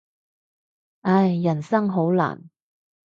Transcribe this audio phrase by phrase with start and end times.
[1.01, 2.49] 唉，人生好難。